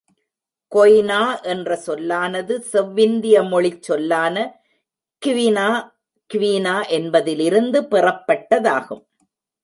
கொய்னா 0.71 1.41
என்ற 1.41 1.75
சொல்லானது 1.75 2.55
செவ்விந்திய 2.71 3.43
மொழிச் 3.49 3.83
சொல்லான 3.83 4.35
க்வினா 5.21 5.67
க்வினா 6.29 6.75
என்பதிலிருந்து 6.87 7.81
பெறப்பட்டதாகும். 7.81 9.03